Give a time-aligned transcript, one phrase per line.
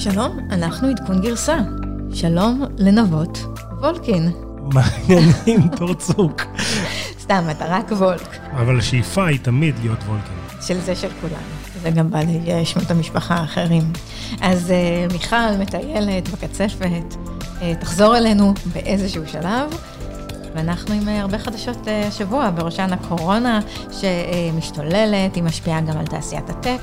[0.00, 1.58] שלום, אנחנו עדכון גרסה.
[2.12, 3.38] שלום לנבות
[3.80, 4.32] וולקין.
[4.74, 6.42] מעניינים, תור צוק.
[7.22, 8.36] סתם, אתה רק וולק.
[8.52, 10.34] אבל השאיפה היא תמיד להיות וולקין.
[10.60, 11.82] של זה של כולנו.
[11.82, 13.82] זה גם בא לי שמות המשפחה האחרים.
[14.40, 19.74] אז uh, מיכל מטיילת בקצפת, uh, תחזור אלינו באיזשהו שלב.
[20.54, 23.60] ואנחנו עם הרבה חדשות השבוע, בראשן הקורונה
[23.90, 26.80] שמשתוללת, היא משפיעה גם על תעשיית הטק.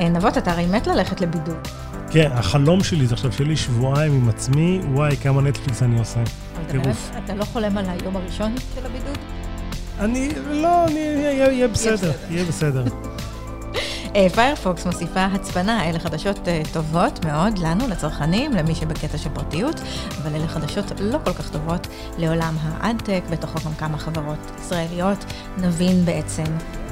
[0.00, 1.68] נבות, אתה הרי מת ללכת לבידוד.
[2.10, 6.20] כן, החלום שלי זה עכשיו שיהיה לי שבועיים עם עצמי, וואי, כמה נטפליקס אני עושה.
[6.68, 7.10] טירוף.
[7.24, 9.18] אתה לא חולם על היום הראשון של הבידוד?
[9.98, 12.84] אני, לא, אני, יהיה בסדר, יהיה בסדר.
[14.34, 19.80] פיירפוקס מוסיפה הצפנה, אלה חדשות טובות מאוד לנו, לצרכנים, למי שבקטע של פרטיות,
[20.22, 21.86] אבל אלה חדשות לא כל כך טובות
[22.18, 25.24] לעולם ה adtech, בתוכו גם כמה חברות ישראליות.
[25.58, 26.44] נבין בעצם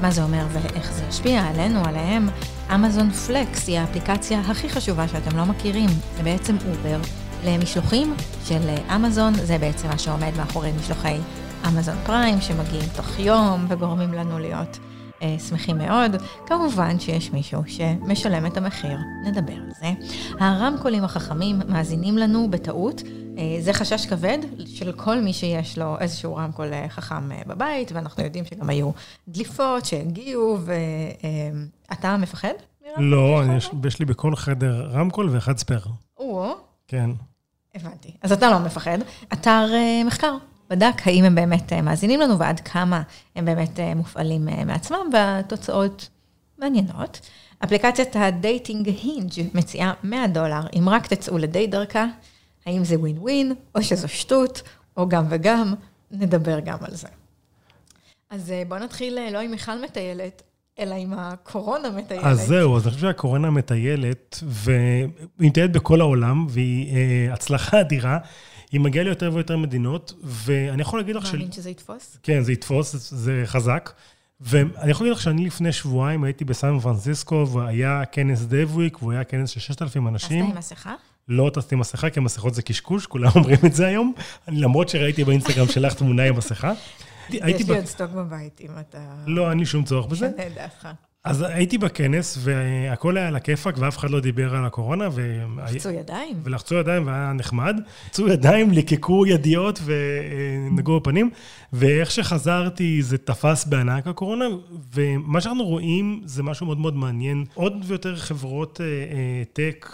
[0.03, 2.29] מה זה אומר ואיך זה ישפיע עלינו, עליהם.
[2.75, 7.01] Amazon Flex היא האפליקציה הכי חשובה שאתם לא מכירים, זה בעצם אובר
[7.45, 8.61] למשלוחים של
[8.95, 11.17] אמזון, זה בעצם מה שעומד מאחורי משלוחי
[11.69, 14.79] Amazon Prime, שמגיעים תוך יום וגורמים לנו להיות
[15.23, 16.17] אה, שמחים מאוד.
[16.47, 19.87] כמובן שיש מישהו שמשלם את המחיר, נדבר על זה.
[20.41, 23.03] הרמקולים החכמים מאזינים לנו בטעות.
[23.39, 28.45] אה, זה חשש כבד של כל מי שיש לו איזשהו רמקול חכם בבית, ואנחנו יודעים
[28.45, 28.91] שגם היו
[29.29, 30.59] דליפות שהגיעו,
[31.89, 32.53] ואתה מפחד?
[32.97, 35.87] לא, יש, יש לי בכל חדר רמקול ואחד spare.
[36.19, 36.55] או.
[36.89, 37.11] כן.
[37.75, 38.11] הבנתי.
[38.23, 38.99] אז אתה לא מפחד.
[39.33, 39.67] אתר
[40.07, 40.37] מחקר
[40.71, 43.03] בדק האם הם באמת מאזינים לנו ועד כמה
[43.37, 46.09] הם באמת מופעלים מעצמם, והתוצאות
[46.59, 47.21] מעניינות.
[47.65, 52.07] אפליקציית ה dating Hinge מציעה 100 דולר, אם רק תצאו לדייט דרכה,
[52.69, 54.63] האם זה ווין ווין, או שזו שטות,
[54.97, 55.75] או גם וגם,
[56.11, 57.09] נדבר גם על זה.
[58.31, 60.43] אז בואו נתחיל לא עם מיכל מטיילת,
[60.79, 62.25] אלא עם הקורונה מטיילת.
[62.25, 68.19] אז זהו, אז אני חושב שהקורונה מטיילת, והיא מטיילת בכל העולם, והיא הצלחה אדירה.
[68.71, 71.33] היא מגיעה ליותר ויותר מדינות, ואני יכול להגיד לך ש...
[71.33, 72.19] מאמין שזה יתפוס?
[72.23, 73.91] כן, זה יתפוס, זה חזק.
[74.41, 79.25] ואני יכול להגיד לך שאני לפני שבועיים הייתי בסן פרנסיסקו, והיה כנס דבוויק, והוא היה
[79.25, 80.45] כנס של 6,000 אנשים.
[80.45, 80.95] טסת עם מסכה?
[81.29, 84.13] לא טסתי עם מסכה, כי המסכות זה קשקוש, כולם אומרים את זה היום.
[84.49, 86.73] למרות שראיתי באינסטגרם שלך תמונה עם מסכה.
[87.31, 88.99] יש לי עוד סטוק בבית, אם אתה...
[89.27, 90.31] לא, אין לי שום צורך בזה.
[90.37, 90.89] שנה דעתך.
[91.25, 95.09] אז הייתי בכנס, והכל היה על הכיפאק, ואף אחד לא דיבר על הקורונה.
[95.13, 95.43] ו...
[95.59, 96.37] לחצו ידיים.
[96.45, 97.81] ולחצו ידיים, והיה נחמד.
[98.07, 101.31] לחצו ידיים, ליקקו ידיעות ונגעו בפנים,
[101.73, 104.45] ואיך שחזרתי, זה תפס בענק הקורונה,
[104.95, 107.45] ומה שאנחנו רואים זה משהו מאוד מאוד מעניין.
[107.55, 108.81] עוד ויותר חברות
[109.53, 109.87] tech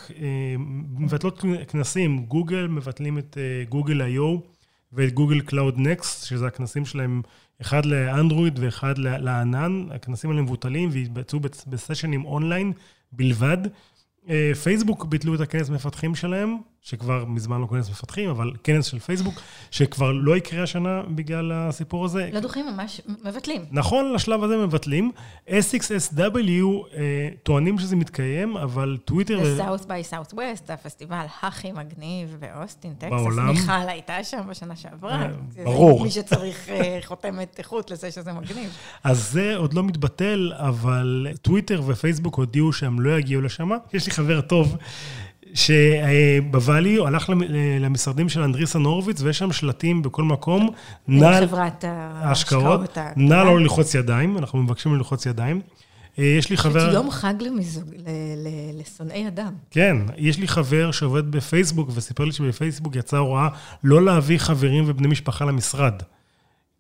[0.99, 2.25] מבטלות כנסים.
[2.25, 4.54] גוגל מבטלים את גוגל I.O.
[4.95, 7.23] ואת Google Cloud Next, שזה הכנסים שלהם,
[7.61, 9.87] אחד לאנדרואיד ואחד לענן.
[9.95, 12.73] הכנסים האלה מבוטלים והתבצעו בסשנים אונליין
[13.13, 13.59] בלבד.
[14.63, 19.35] פייסבוק ביטלו את הכנס מפתחים שלהם, שכבר מזמן לא כנס מפתחים, אבל כנס של פייסבוק,
[19.71, 22.31] שכבר לא יקרה השנה בגלל הסיפור הזה.
[22.33, 23.65] לא דוחים, ממש מבטלים.
[23.71, 25.13] נכון, לשלב הזה מבטלים.
[25.49, 26.65] SXSW
[27.43, 29.45] טוענים שזה מתקיים, אבל טוויטר...
[29.45, 33.11] זה South by Southwest, הפסטיבל הכי מגניב באוסטין, טקסס.
[33.11, 33.49] בעולם.
[33.49, 35.29] מיכל הייתה שם בשנה שעברה.
[35.65, 36.03] ברור.
[36.03, 36.69] מי שצריך
[37.05, 38.77] חותמת איכות לזה שזה מגניב.
[39.05, 43.71] אז זה עוד לא מתבטל, אבל טוויטר ופייסבוק הודיעו שהם לא יגיעו לשם.
[43.93, 44.77] יש לי חבר טוב.
[45.55, 47.31] שבוואלי הוא הלך
[47.81, 50.71] למשרדים של אנדריסה הורוביץ, ויש שם שלטים בכל מקום.
[51.09, 51.41] נא...
[51.41, 52.99] חברת ההשקעות.
[53.17, 55.61] נא לא ללחוץ ידיים, אנחנו מבקשים ללחוץ ידיים.
[56.19, 56.93] יש לי חבר...
[56.93, 57.35] יום חג
[58.75, 59.53] לשונאי אדם.
[59.71, 63.49] כן, יש לי חבר שעובד בפייסבוק, וסיפר לי שבפייסבוק יצאה הוראה
[63.85, 65.95] לא להביא חברים ובני משפחה למשרד.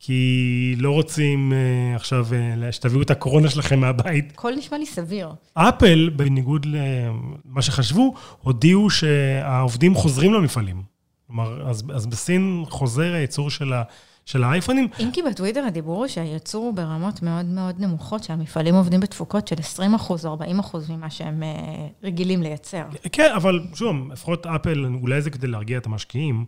[0.07, 4.33] כי לא רוצים uh, עכשיו uh, שתביאו את הקורונה שלכם מהבית.
[4.33, 5.29] הכל נשמע לי סביר.
[5.55, 10.83] אפל, בניגוד למה שחשבו, הודיעו שהעובדים חוזרים למפעלים.
[11.27, 13.83] כלומר, אז, אז בסין חוזר הייצור של, ה,
[14.27, 14.89] של האייפונים.
[15.01, 19.57] אם כי בטוויטר הדיבור הוא שהייצור הוא ברמות מאוד מאוד נמוכות, שהמפעלים עובדים בתפוקות של
[19.59, 22.85] 20 אחוז או 40 אחוז ממה שהם uh, רגילים לייצר.
[23.13, 26.45] כן, אבל שוב, לפחות אפל, אולי זה כדי להרגיע את המשקיעים.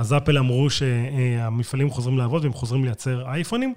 [0.00, 3.74] אז אפל אמרו שהמפעלים חוזרים לעבוד והם חוזרים לייצר אייפונים.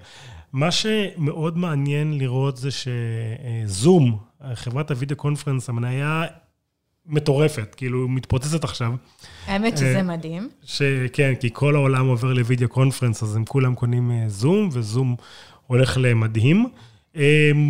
[0.52, 4.18] מה שמאוד מעניין לראות זה שזום,
[4.54, 6.24] חברת הוידאו קונפרנס, המניה
[7.06, 8.92] מטורפת, כאילו מתפוצצת עכשיו.
[9.46, 10.48] האמת שזה מדהים.
[10.62, 15.16] שכן, כי כל העולם עובר לוידאו קונפרנס, אז הם כולם קונים זום, וזום
[15.66, 16.68] הולך למדהים.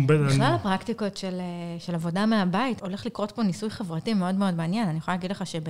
[0.05, 1.39] בכלל הפרקטיקות של,
[1.79, 4.89] של עבודה מהבית, הולך לקרות פה ניסוי חברתי מאוד מאוד מעניין.
[4.89, 5.63] אני יכולה להגיד לך שב...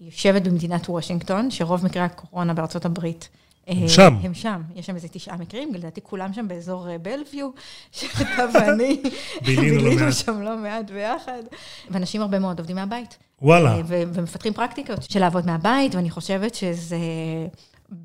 [0.00, 3.28] שיושבת במדינת וושינגטון, שרוב מקרי הקורונה בארצות הברית
[3.66, 4.16] הם שם.
[4.22, 4.62] הם שם.
[4.74, 7.50] יש שם איזה תשעה מקרים, לדעתי כולם שם באזור בלוויו,
[7.92, 9.02] שאתה ואני
[9.46, 11.42] בילינו שם לא מעט ביחד.
[11.90, 13.18] ואנשים הרבה מאוד עובדים מהבית.
[13.42, 13.76] וואלה.
[13.86, 16.96] ומפתחים פרקטיקות של לעבוד מהבית, ואני חושבת שזה...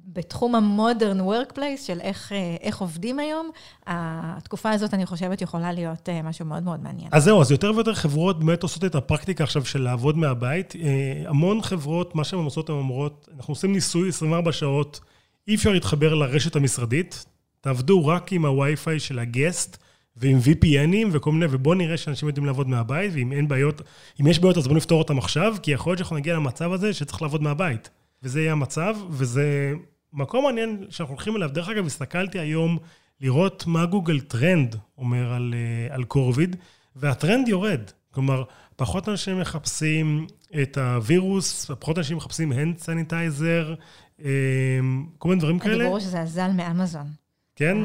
[0.05, 2.31] בתחום ה modern workplace של איך,
[2.61, 3.49] איך עובדים היום,
[3.87, 7.09] התקופה הזאת, אני חושבת, יכולה להיות משהו מאוד מאוד מעניין.
[7.11, 10.73] אז זהו, אז יותר ויותר חברות באמת עושות את הפרקטיקה עכשיו של לעבוד מהבית.
[11.25, 14.99] המון חברות, מה שהן עושות, הן אומרות, אנחנו עושים ניסוי 24 שעות,
[15.47, 17.25] אי אפשר להתחבר לרשת המשרדית,
[17.61, 19.77] תעבדו רק עם הווי-פיי של ה guest.
[20.21, 23.81] ועם VPN ים וכל מיני, ובואו נראה שאנשים יודעים לעבוד מהבית, ואם אין בעיות,
[24.21, 26.93] אם יש בעיות אז בואו נפתור אותם עכשיו, כי יכול להיות שאנחנו נגיע למצב הזה
[26.93, 27.89] שצריך לעבוד מהבית.
[28.23, 29.73] וזה יהיה המצב, וזה
[30.13, 31.49] מקום מעניין שאנחנו הולכים אליו.
[31.53, 32.77] דרך אגב, הסתכלתי היום
[33.21, 35.53] לראות מה Google Trend אומר על,
[35.89, 36.55] על קוביד,
[36.95, 37.81] והטרנד יורד.
[38.11, 38.43] כלומר,
[38.75, 40.27] פחות אנשים מחפשים
[40.61, 43.73] את הווירוס, פחות אנשים מחפשים hand sanitizer,
[45.17, 45.83] כל מיני דברים כאלה.
[45.83, 47.07] הדיבור שזה אזל מאמזון.
[47.59, 47.77] כן?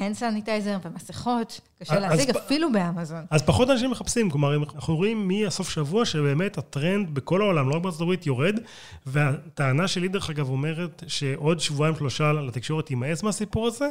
[0.00, 3.24] hand sanitizer ומסכות, קשה להשיג אפילו באמזון.
[3.30, 7.82] אז פחות אנשים מחפשים, כלומר, אנחנו רואים מהסוף שבוע שבאמת הטרנד בכל העולם, לא רק
[7.82, 8.60] בארצות הברית, יורד,
[9.06, 13.88] והטענה שלי, דרך אגב, אומרת שעוד שבועיים, שלושה לתקשורת יימאס מהסיפור הזה,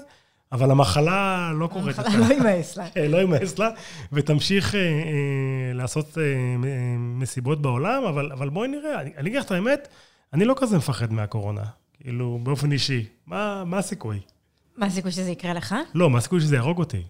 [0.51, 1.99] אבל המחלה לא קורית.
[1.99, 2.85] המחלה לא יימאס לה.
[3.13, 3.69] לא יימאס לה,
[4.11, 4.75] ותמשיך
[5.73, 6.17] לעשות
[6.97, 9.87] מסיבות בעולם, אבל בואי נראה, אני אגיד לך את האמת,
[10.33, 13.05] אני לא כזה מפחד מהקורונה, כאילו, באופן אישי.
[13.25, 14.19] מה הסיכוי?
[14.77, 15.75] מה הסיכוי שזה יקרה לך?
[15.95, 17.03] לא, מה הסיכוי שזה יהרוג אותי?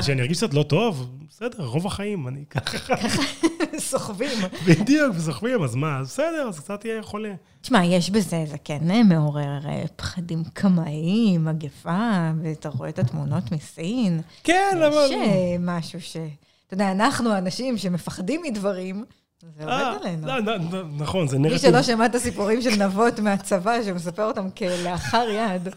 [0.00, 2.78] שאני ארגיש קצת לא טוב, בסדר, רוב החיים, אני ככה...
[2.78, 3.22] ככה,
[3.78, 4.38] סוחבים.
[4.66, 7.34] בדיוק, סוחבים, אז מה, בסדר, אז קצת יהיה חולה.
[7.60, 9.60] תשמע, יש בזה, זה כן מעורר
[9.96, 14.20] פחדים קמאיים, מגפה, ואתה רואה את התמונות מסין.
[14.44, 15.08] כן, אבל...
[15.10, 16.16] יש משהו ש...
[16.66, 19.04] אתה יודע, אנחנו אנשים שמפחדים מדברים,
[19.56, 20.26] זה עובד עלינו.
[20.98, 21.52] נכון, זה נראה...
[21.52, 25.68] מי שלא שמע את הסיפורים של נבות מהצבא, שמספר אותם כלאחר יד.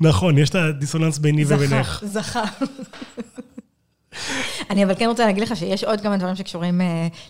[0.00, 2.02] נכון, יש את הדיסוננס ביני ובינך.
[2.06, 2.44] זכה, זכה.
[4.70, 6.80] אני אבל כן רוצה להגיד לך שיש עוד כמה דברים שקשורים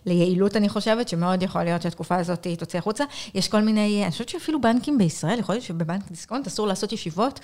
[0.06, 3.04] ליעילות, אני חושבת, שמאוד יכול להיות שהתקופה הזאת תוציא החוצה.
[3.34, 7.40] יש כל מיני, אני חושבת שאפילו בנקים בישראל, יכול להיות שבבנק דיסקונט אסור לעשות ישיבות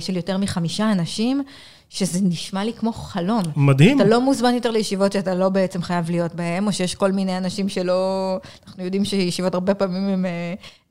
[0.00, 1.42] של יותר מחמישה אנשים,
[1.88, 3.42] שזה נשמע לי כמו חלום.
[3.56, 4.00] מדהים.
[4.00, 7.38] אתה לא מוזמן יותר לישיבות שאתה לא בעצם חייב להיות בהן, או שיש כל מיני
[7.38, 8.36] אנשים שלא...
[8.66, 10.26] אנחנו יודעים שישיבות הרבה פעמים הם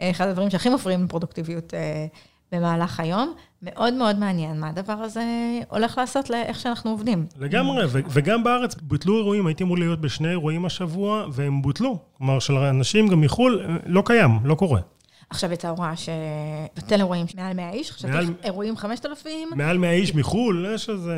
[0.01, 1.73] אחד הדברים שהכי מפריעים לפרודוקטיביות
[2.51, 3.33] במהלך היום.
[3.61, 5.23] מאוד מאוד מעניין מה הדבר הזה
[5.69, 7.25] הולך לעשות לאיך שאנחנו עובדים.
[7.39, 11.99] לגמרי, וגם בארץ בוטלו אירועים, הייתי אמור להיות בשני אירועים השבוע, והם בוטלו.
[12.17, 14.79] כלומר, של אנשים גם מחו"ל, לא קיים, לא קורה.
[15.29, 19.49] עכשיו יצאה הוראה שבטל אירועים מעל 100 איש, חשבתי אירועים 5,000.
[19.55, 21.15] מעל 100 איש מחו"ל, יש איזה...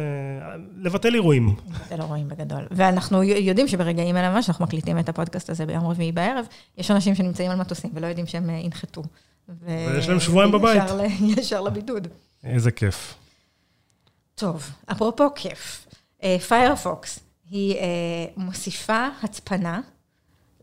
[0.77, 1.55] לבטל אירועים.
[1.69, 2.67] לבטל אירועים בגדול.
[2.71, 6.45] ואנחנו יודעים שברגעים אלה ממש, אנחנו מקליטים את הפודקאסט הזה ביום רביעי בערב,
[6.77, 9.03] יש אנשים שנמצאים על מטוסים ולא יודעים שהם ינחתו.
[9.61, 10.83] ויש להם שבועיים בבית.
[11.37, 12.07] ישר לבידוד.
[12.43, 13.15] איזה כיף.
[14.35, 15.87] טוב, אפרופו כיף,
[16.47, 17.19] פיירפוקס
[17.49, 17.75] היא
[18.37, 19.81] מוסיפה הצפנה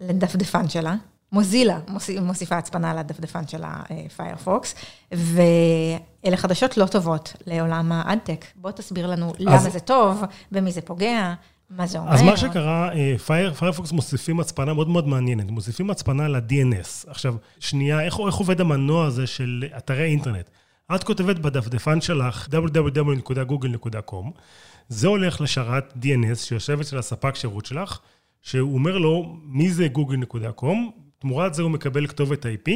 [0.01, 0.95] לדפדפן שלה.
[1.33, 1.79] מוזילה
[2.23, 4.75] מוסיפה הצפנה לדפדפן של הפיירפוקס,
[5.13, 8.45] ואלה חדשות לא טובות לעולם ה adtech.
[8.57, 10.23] בוא תסביר לנו למה זה טוב,
[10.53, 11.35] במי זה פוגע,
[11.71, 12.11] מה זה אומר.
[12.11, 12.91] אז מה שקרה,
[13.27, 17.11] פיירפוקס מוסיפים הצפנה מאוד מאוד מעניינת, מוסיפים הצפנה ל-DNS.
[17.11, 20.51] עכשיו, שנייה, איך עובד המנוע הזה של אתרי אינטרנט?
[20.95, 24.31] את כותבת בדפדפן שלך www.google.com,
[24.89, 27.99] זה הולך לשרת DNS שיושבת של הספק שירות שלך,
[28.43, 30.77] שהוא אומר לו מי זה google.com,
[31.19, 32.71] תמורת זה הוא מקבל כתובת IP,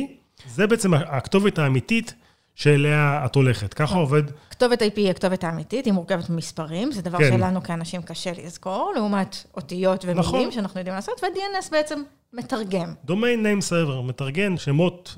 [0.47, 2.15] זה בעצם הכתובת האמיתית
[2.61, 4.23] שאליה את הולכת, ככה עובד.
[4.51, 9.45] כתובת IP היא הכתובת האמיתית, היא מורכבת ממספרים, זה דבר שלנו כאנשים קשה לזכור, לעומת
[9.57, 12.03] אותיות ומילים שאנחנו יודעים לעשות, ו-DNS בעצם
[12.33, 12.95] מתרגם.
[13.07, 13.11] Domain
[13.43, 15.17] Name Server, מתרגם שמות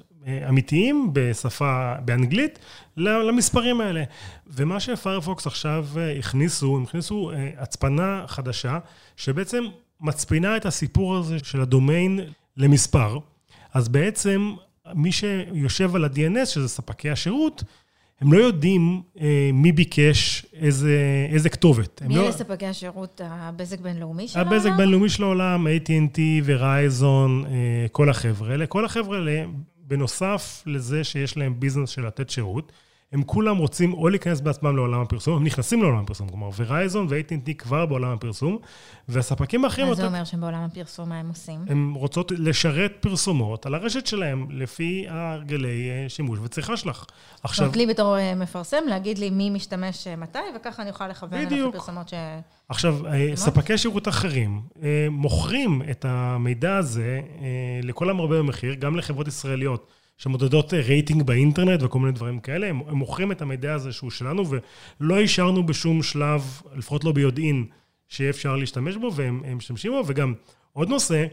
[0.49, 2.59] אמיתיים בשפה, באנגלית,
[2.97, 4.03] למספרים האלה.
[4.47, 5.87] ומה שפיירפוקס עכשיו
[6.19, 8.79] הכניסו, הם הכניסו הצפנה חדשה,
[9.17, 9.65] שבעצם
[10.01, 12.21] מצפינה את הסיפור הזה של הדומיין
[12.57, 13.19] למספר.
[13.75, 14.55] אז בעצם
[14.95, 17.65] מי שיושב על ה-DNS, שזה ספקי השירות,
[18.21, 22.03] הם לא יודעים אה, מי ביקש איזה, איזה כתובת.
[22.03, 22.23] מי לא...
[22.23, 23.21] אלה ספקי השירות?
[23.25, 24.53] הבזק בינלאומי של העולם?
[24.53, 28.67] הבזק בינלאומי של העולם, AT&T ורייזון, אה, כל החבר'ה האלה.
[28.67, 29.45] כל החבר'ה האלה,
[29.77, 32.73] בנוסף לזה שיש להם ביזנס של לתת שירות,
[33.13, 37.55] הם כולם רוצים או להיכנס בעצמם לעולם הפרסום, הם נכנסים לעולם הפרסום, כלומר, ורייזון ו-AT&T
[37.55, 38.59] כבר בעולם הפרסום,
[39.09, 39.89] והספקים האחרים...
[39.89, 41.61] מה זה אומר שהם בעולם הפרסום, מה הם עושים?
[41.69, 47.05] הם רוצות לשרת פרסומות על הרשת שלהם, לפי הרגלי שימוש וצריכה שלך.
[47.43, 47.67] עכשיו...
[47.67, 52.09] זאת לי בתור מפרסם, להגיד לי מי משתמש מתי, וככה אני אוכל לכוון על הפרסומות
[52.09, 52.15] ש...
[52.69, 52.99] עכשיו,
[53.35, 54.61] ספקי שירות אחרים
[55.11, 57.21] מוכרים את המידע הזה
[57.83, 59.87] לכל המרבה במחיר, גם לחברות ישראליות.
[60.23, 64.45] שמודדות רייטינג באינטרנט וכל מיני דברים כאלה, הם, הם מוכרים את המידע הזה שהוא שלנו,
[65.01, 67.67] ולא אישרנו בשום שלב, לפחות לא ביודעין,
[68.09, 70.35] שיהיה אפשר להשתמש בו, והם משתמשים בו, וגם
[70.73, 71.27] עוד נושא,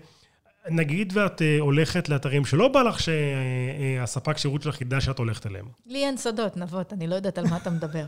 [0.70, 5.48] נגיד ואת uh, הולכת לאתרים שלא בא לך שהספק uh, שירות שלך ידע שאת הולכת
[5.48, 5.66] אליהם.
[5.88, 8.04] לי אין סודות, נבות, אני לא יודעת על מה אתה מדבר.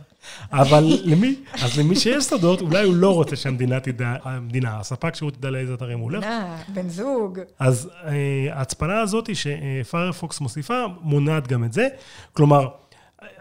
[0.51, 5.37] אבל למי, אז למי שיש סודות, אולי הוא לא רוצה שהמדינה תדע, המדינה, הספק שירות
[5.37, 6.23] ידע לאיזה אתרים הוא הולך.
[6.23, 7.39] נא, בן זוג.
[7.59, 7.89] אז
[8.51, 11.87] ההצפנה הזאת שפיירפוקס מוסיפה, מונעת גם את זה.
[12.33, 12.67] כלומר,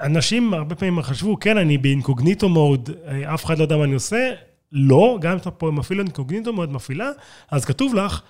[0.00, 2.90] אנשים הרבה פעמים חשבו, כן, אני באינקוגניטו מוד,
[3.34, 4.30] אף אחד לא יודע מה אני עושה.
[4.72, 7.10] לא, גם אם אתה פה מפעיל אינקוגניטו מוד מפעילה,
[7.50, 8.20] אז כתוב לך,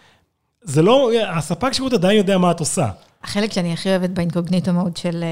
[0.62, 2.88] זה לא, הספק שירות עדיין יודע מה את עושה.
[3.23, 5.25] החלק שאני הכי אוהבת באינקוגניטו מאוד של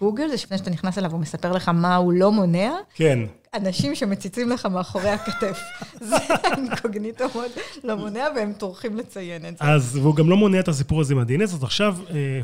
[0.00, 2.72] גוגל, זה שלפני שאתה נכנס אליו, הוא מספר לך מה הוא לא מונע.
[2.94, 3.18] כן.
[3.54, 5.58] אנשים שמציצים לך מאחורי הכתף.
[6.00, 6.16] זה
[6.56, 7.50] אינקוגניטו מאוד
[7.84, 9.64] לא מונע, והם טורחים לציין את זה.
[9.64, 11.96] אז, והוא גם לא מונע את הסיפור הזה עם ה-DNS, אז עכשיו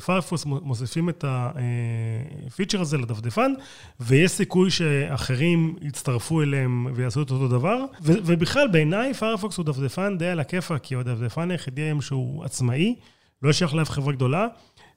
[0.04, 3.52] פיירפוס מוסיפים את הפיצ'ר הזה לדפדפן,
[4.00, 7.84] ויש סיכוי שאחרים יצטרפו אליהם ויעשו את אותו דבר.
[8.02, 12.94] ובכלל, בעיניי פיירפוקס הוא דפדפן די על הכיפה, כי הוא הדפדפן היחידי היום שהוא עצמאי,
[13.42, 14.46] לא שייך לאף חברה גדולה.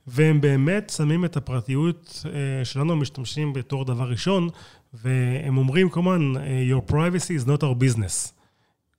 [0.10, 2.26] והם באמת שמים את הפרטיות
[2.64, 4.50] שלנו המשתמשים בתור דבר ראשון,
[4.94, 6.34] והם אומרים כמובן,
[6.72, 8.32] your privacy is not our business.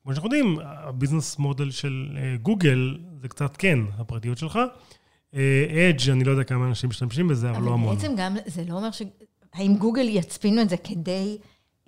[0.03, 4.59] כמו שאנחנו יודעים, ה business model של גוגל זה קצת כן, הפרטיות שלך.
[5.35, 7.89] אדג', אני לא יודע כמה אנשים משתמשים בזה, אבל לא המון.
[7.89, 9.03] אבל בעצם גם, זה לא אומר ש...
[9.55, 11.39] האם גוגל יצפינו את זה כדי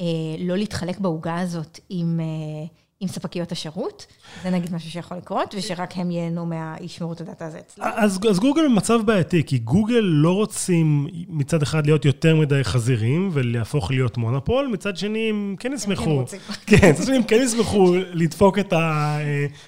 [0.01, 0.07] אה,
[0.39, 2.21] לא להתחלק בעוגה הזאת עם...
[2.21, 2.67] אה,
[3.03, 4.07] עם ספקיות השירות,
[4.43, 7.85] זה נגיד משהו שיכול לקרות, ושרק הם ייהנו מהישמרו את הדאטה הזה אצלם.
[7.95, 13.31] אז, אז גוגל במצב בעייתי, כי גוגל לא רוצים מצד אחד להיות יותר מדי חזירים
[13.33, 16.25] ולהפוך להיות מונופול, מצד שני הם כן ישמחו,
[16.67, 18.73] כן, כן, מצד שני הם כן ישמחו לדפוק את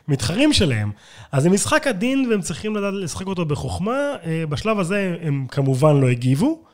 [0.08, 0.90] המתחרים שלהם.
[1.32, 3.98] אז זה משחק עדין והם צריכים לדעת לשחק אותו בחוכמה,
[4.48, 6.73] בשלב הזה הם כמובן לא הגיבו.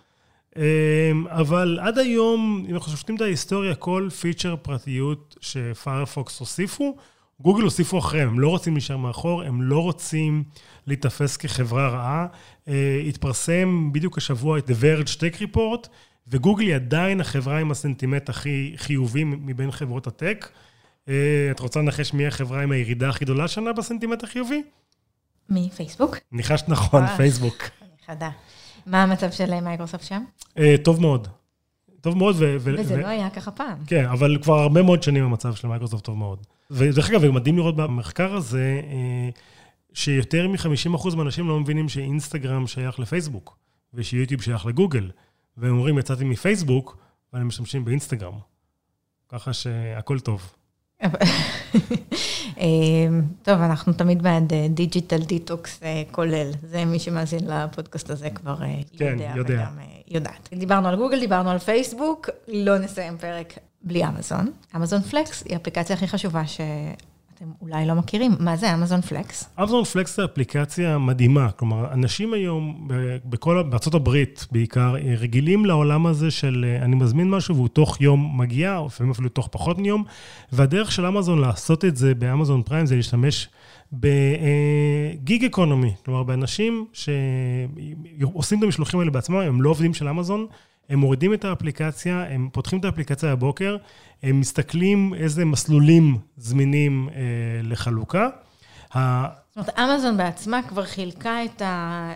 [1.29, 6.97] אבל עד היום, אם אנחנו שופטים את ההיסטוריה, כל פיצ'ר פרטיות שפיירפוקס הוסיפו,
[7.41, 10.45] גוגל הוסיפו אחריהם, הם לא רוצים להישאר מאחור, הם לא רוצים
[10.87, 12.27] להיתפס כחברה רעה.
[13.09, 15.89] התפרסם בדיוק השבוע את The Verge Tech Report,
[16.29, 20.49] וגוגל היא עדיין החברה עם הסנטימט הכי חיובי מבין חברות הטק.
[21.05, 24.63] את רוצה לנחש מי החברה עם הירידה הכי גדולה שנה בסנטימנט החיובי?
[25.49, 25.71] מי?
[25.77, 26.17] פייסבוק?
[26.33, 27.57] ניחשת נכון, פייסבוק.
[27.83, 28.31] אני חדה.
[28.87, 30.23] מה המצב של מייקרוסופט שם?
[30.85, 31.29] טוב מאוד.
[32.01, 32.37] טוב מאוד.
[32.39, 33.79] ו- וזה ו- לא היה ככה פעם.
[33.87, 36.47] כן, אבל כבר הרבה מאוד שנים המצב של מייקרוסופט טוב מאוד.
[36.71, 38.81] ודרך אגב, מדהים לראות במחקר הזה,
[39.93, 43.57] שיותר מ-50% מהאנשים לא מבינים שאינסטגרם שייך לפייסבוק,
[43.95, 45.11] ושיוטיוב שייך לגוגל.
[45.57, 46.97] והם אומרים, יצאתי מפייסבוק,
[47.33, 48.35] ואני משתמש באינסטגרם.
[49.29, 50.53] ככה שהכל טוב.
[53.43, 55.81] טוב, אנחנו תמיד בעד digital detox
[56.11, 56.51] כולל.
[56.63, 58.57] זה מי שמאזין לפודקאסט הזה כבר
[58.97, 59.79] כן, יודע, יודע וגם
[60.09, 60.49] יודעת.
[60.53, 64.51] דיברנו על גוגל, דיברנו על פייסבוק, לא נסיים פרק בלי אמזון.
[64.77, 66.43] אמזון פלקס היא האפליקציה הכי חשובה
[67.41, 68.33] שאתם אולי לא מכירים.
[68.41, 69.49] מה זה אמזון פלקס?
[69.61, 71.51] אמזון פלקס זה אפליקציה מדהימה.
[71.51, 72.89] כלומר, אנשים היום,
[73.71, 78.87] בארצות הברית בעיקר, רגילים לעולם הזה של אני מזמין משהו והוא תוך יום מגיע, או
[78.87, 80.05] לפעמים אפילו תוך פחות מיום,
[80.53, 83.49] והדרך של אמזון לעשות את זה באמזון פריים זה להשתמש
[83.93, 85.93] בגיג אקונומי.
[86.05, 90.47] כלומר, באנשים שעושים את המשלוחים האלה בעצמם, הם לא עובדים של אמזון,
[90.91, 93.77] הם מורידים את האפליקציה, הם פותחים את האפליקציה בבוקר,
[94.23, 97.21] הם מסתכלים איזה מסלולים זמינים אה,
[97.63, 98.29] לחלוקה.
[99.61, 102.13] זאת אומרת, אמזון בעצמה כבר חילקה את, ה,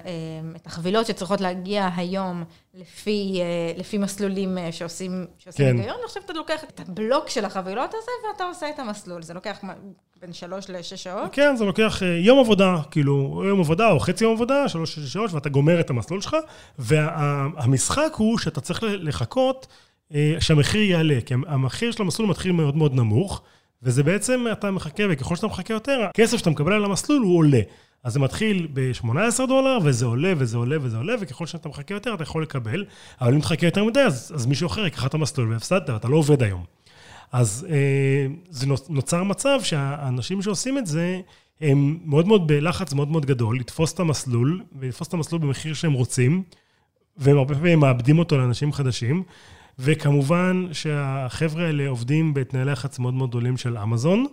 [0.57, 3.41] את החבילות שצריכות להגיע היום לפי,
[3.79, 5.77] לפי מסלולים שעושים, שעושים כן.
[5.77, 9.23] היגיון, ועכשיו אתה לוקח את הבלוק של החבילות הזה ואתה עושה את המסלול.
[9.23, 9.59] זה לוקח
[10.21, 11.29] בין שלוש לשש שעות?
[11.33, 15.33] כן, זה לוקח יום עבודה, כאילו, יום עבודה או חצי יום עבודה, שלוש לשש שעות,
[15.33, 16.37] ואתה גומר את המסלול שלך,
[16.79, 19.67] והמשחק הוא שאתה צריך לחכות
[20.41, 23.43] שהמחיר יעלה, כי המחיר של המסלול מתחיל מאוד מאוד נמוך.
[23.85, 27.61] וזה בעצם, אתה מחכה, וככל שאתה מחכה יותר, הכסף שאתה מקבל על המסלול הוא עולה.
[28.05, 32.15] אז זה מתחיל ב-18 דולר, וזה עולה, וזה עולה, וזה עולה, וככל שאתה מחכה יותר,
[32.15, 32.85] אתה יכול לקבל.
[33.21, 36.17] אבל אם תחכה יותר מדי, אז, אז מישהו אחר ייקח את המסלול והפסדת, ואתה לא
[36.17, 36.65] עובד היום.
[37.33, 41.21] אז אה, זה נוצר מצב שהאנשים שעושים את זה,
[41.61, 45.93] הם מאוד מאוד בלחץ מאוד מאוד גדול, לתפוס את המסלול, ולתפוס את המסלול במחיר שהם
[45.93, 46.43] רוצים,
[47.17, 49.23] והם הרבה פעמים מאבדים אותו לאנשים חדשים.
[49.79, 54.27] וכמובן שהחבר'ה האלה עובדים בתנאי לחץ מאוד מאוד גדולים של אמזון,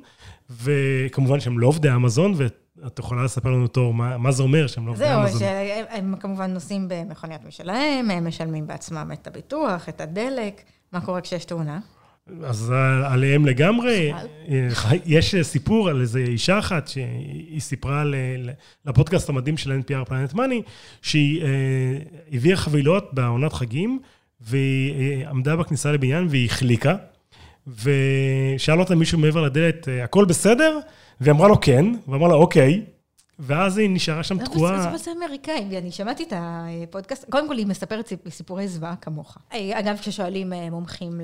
[0.49, 4.85] וכמובן שהם לא עובדי אמזון, ואת יכולה לספר לנו תור מה, מה זה אומר שהם
[4.85, 5.39] לא עובדי אמזון.
[5.39, 10.61] זהו, שהם כמובן נוסעים במכוניות משלהם, הם משלמים בעצמם את הביטוח, את הדלק.
[10.93, 11.79] מה קורה כשיש תאונה?
[12.43, 12.73] אז
[13.05, 14.11] עליהם לגמרי.
[15.05, 18.03] יש סיפור על איזו אישה אחת שהיא סיפרה
[18.85, 20.61] לפודקאסט המדהים של NPR פלנט מאני,
[21.01, 21.43] שהיא
[22.31, 23.99] הביאה חבילות בעונת חגים,
[24.41, 26.95] והיא עמדה בכניסה לבניין והיא החליקה,
[27.67, 30.79] ושאל אותה מישהו מעבר לדלת, הכל בסדר?
[31.21, 32.85] והיא אמרה לו כן, ואמרה לה אוקיי.
[33.39, 34.97] ואז היא נשארה שם תקועה.
[34.97, 39.37] זה אמריקאי, אני שמעתי את הפודקאסט, קודם כל היא מספרת סיפורי זוועה כמוך.
[39.73, 41.21] אגב, כששואלים מומחים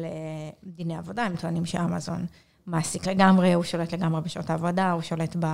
[0.65, 2.25] לדיני עבודה, הם טוענים שאמזון
[2.67, 5.45] מעסיק לגמרי, הוא שולט לגמרי בשעות העבודה, הוא שולט, ב,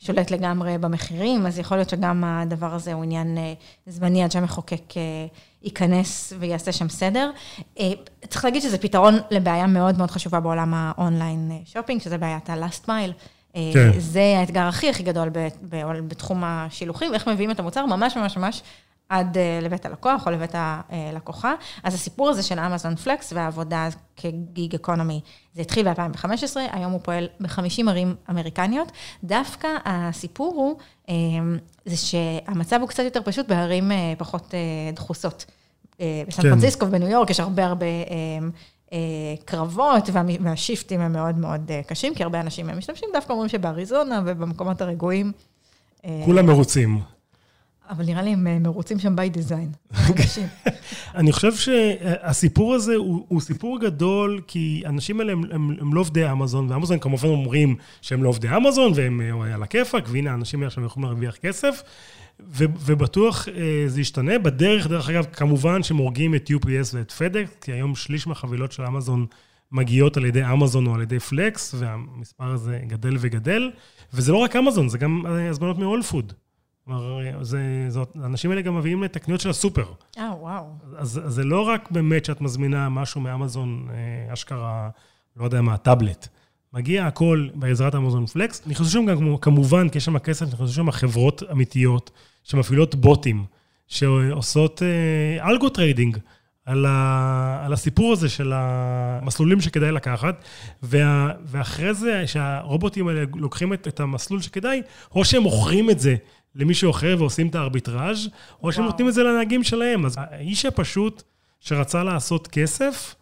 [0.00, 3.38] שולט לגמרי במחירים, אז יכול להיות שגם הדבר הזה הוא עניין
[3.86, 4.94] זמני עד שהמחוקק
[5.62, 7.30] ייכנס ויעשה שם סדר.
[8.28, 12.88] צריך להגיד שזה פתרון לבעיה מאוד מאוד חשובה בעולם ה online shopping, שזה בעיית ה-last
[12.88, 13.12] mile.
[13.54, 13.90] כן.
[13.98, 15.30] זה האתגר הכי הכי גדול
[16.08, 18.62] בתחום השילוחים, איך מביאים את המוצר ממש ממש ממש
[19.08, 21.54] עד לבית הלקוח או לבית הלקוחה.
[21.82, 25.20] אז הסיפור הזה של אמזון פלקס והעבודה כ gig economy,
[25.54, 28.92] זה התחיל ב-2015, היום הוא פועל ב-50 ערים אמריקניות.
[29.24, 30.76] דווקא הסיפור הוא,
[31.84, 34.54] זה שהמצב הוא קצת יותר פשוט בערים פחות
[34.94, 35.44] דחוסות.
[35.98, 37.86] בסן פרנסיסקו ובניו יורק יש הרבה הרבה...
[39.44, 40.10] קרבות,
[40.40, 45.32] והשיפטים הם מאוד מאוד קשים, כי הרבה אנשים משתמשים, דווקא אומרים שבאריזונה ובמקומות הרגועים.
[46.24, 47.00] כולם מרוצים.
[47.88, 49.96] אבל נראה לי הם מרוצים שם by design.
[51.14, 56.98] אני חושב שהסיפור הזה הוא סיפור גדול, כי האנשים האלה הם לא עובדי אמזון, ואמזון
[56.98, 59.20] כמובן אומרים שהם לא עובדי אמזון, והם
[59.54, 61.82] על הכיפאק, והנה האנשים האלה עכשיו יכולים להרוויח כסף.
[62.50, 63.48] ובטוח
[63.86, 64.38] זה ישתנה.
[64.38, 68.82] בדרך, דרך אגב, כמובן שהם הורגים את UPS ואת FedEx, כי היום שליש מהחבילות של
[68.82, 69.26] אמזון
[69.72, 73.70] מגיעות על ידי אמזון או על ידי פלקס, והמספר הזה גדל וגדל.
[74.12, 75.78] וזה לא רק אמזון, זה גם הזמנות
[76.88, 78.12] מ- Whole Foods.
[78.12, 79.92] כלומר, האנשים האלה גם מביאים את הקניות של הסופר.
[80.18, 80.64] אה, וואו.
[80.96, 83.88] אז זה לא רק באמת שאת מזמינה משהו מאמזון,
[84.32, 84.88] אשכרה,
[85.36, 86.28] לא יודע מה, טאבלט.
[86.72, 88.62] מגיע הכל בעזרת אמזון פלקס.
[88.66, 92.10] נכנסו שם גם, כמובן, כי יש שם כסף, נכנסו שם חברות אמיתיות,
[92.44, 93.44] שמפעילות בוטים,
[93.86, 96.18] שעושות אה, algo trading
[96.64, 100.44] על, ה, על הסיפור הזה של המסלולים שכדאי לקחת,
[100.82, 104.82] וה, ואחרי זה, שהרובוטים האלה לוקחים את, את המסלול שכדאי,
[105.14, 106.16] או שהם מוכרים את זה
[106.54, 108.28] למישהו אחר ועושים את הארביטראז',
[108.62, 110.06] או שהם נותנים את זה לנהגים שלהם.
[110.06, 111.22] אז האיש הפשוט
[111.60, 113.14] שרצה לעשות כסף,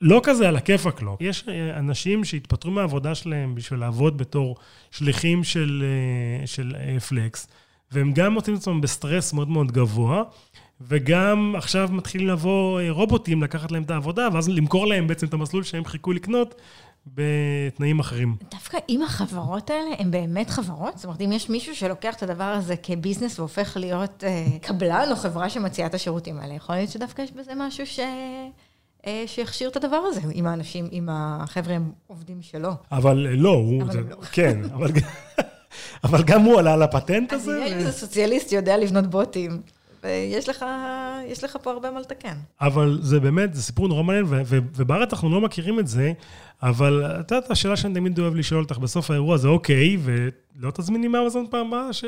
[0.00, 1.16] לא כזה על הכיפאק לו.
[1.20, 1.44] יש
[1.76, 4.56] אנשים שהתפטרו מהעבודה שלהם בשביל לעבוד בתור
[4.90, 5.84] שליחים של,
[6.46, 6.74] של
[7.08, 7.48] פלקס,
[7.92, 10.22] והם גם מוצאים את עצמם בסטרס מאוד מאוד גבוה,
[10.80, 15.62] וגם עכשיו מתחילים לבוא רובוטים לקחת להם את העבודה, ואז למכור להם בעצם את המסלול
[15.62, 16.54] שהם חיכו לקנות.
[17.06, 18.36] בתנאים אחרים.
[18.50, 22.44] דווקא אם החברות האלה הן באמת חברות, זאת אומרת, אם יש מישהו שלוקח את הדבר
[22.44, 27.22] הזה כביזנס והופך להיות אה, קבלן או חברה שמציעה את השירותים האלה, יכול להיות שדווקא
[27.22, 28.00] יש בזה משהו ש...
[29.26, 32.70] שיכשיר את הדבר הזה, אם האנשים, אם החבר'ה הם עובדים שלו.
[32.92, 33.82] אבל לא, הוא...
[33.82, 34.16] אבל לא.
[34.32, 34.90] כן, אבל...
[36.04, 37.64] אבל גם הוא עלה על הפטנט הזה.
[37.64, 39.62] אז אם איזה סוציאליסט שיודע לבנות בוטים,
[40.02, 40.64] ויש לך,
[41.26, 42.36] יש לך פה הרבה מה לתקן.
[42.60, 46.12] אבל זה באמת, זה סיפור נורא מעניין, ובארץ אנחנו לא מכירים את זה,
[46.62, 51.08] אבל את יודעת, השאלה שאני תמיד אוהב לשאול אותך בסוף האירוע זה, אוקיי, ולא תזמיני
[51.08, 52.04] מאמזון פעם הבאה ש...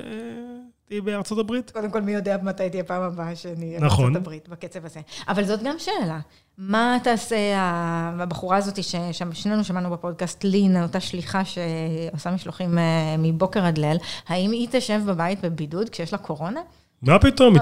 [0.89, 1.71] תהיי בארצות הברית?
[1.71, 4.05] קודם כל, מי יודע מתי תהיה פעם הבאה שאני אהיה נכון.
[4.05, 5.01] בארצות הברית, בקצב הזה.
[5.29, 6.21] אבל זאת גם שאלה.
[6.59, 12.79] מה תעשה הבחורה הזאת, ששנינו שמענו בפודקאסט לין, אותה שליחה שעושה משלוחים
[13.19, 13.97] מבוקר עד ליל,
[14.29, 16.61] האם היא תשב בבית בבידוד כשיש לה קורונה?
[17.07, 17.55] מה פתאום?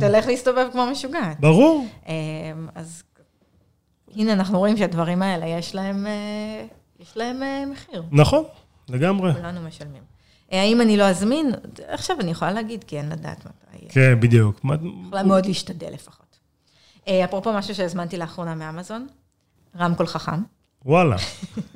[0.00, 1.40] תלך להסתובב כמו משוגעת.
[1.40, 1.86] ברור.
[2.74, 3.02] אז
[4.14, 6.06] הנה, אנחנו רואים שהדברים האלה, יש להם,
[7.00, 8.02] יש להם מחיר.
[8.12, 8.44] נכון,
[8.88, 9.34] לגמרי.
[9.34, 10.02] כולנו משלמים.
[10.50, 11.52] האם אני לא אזמין?
[11.88, 13.88] עכשיו אני יכולה להגיד, כי אין לדעת מתי.
[13.88, 14.60] כן, בדיוק.
[15.06, 16.38] יכולה מאוד להשתדל לפחות.
[17.24, 19.06] אפרופו משהו שהזמנתי לאחרונה מאמזון,
[19.78, 20.42] רמקול חכם.
[20.84, 21.16] וואלה.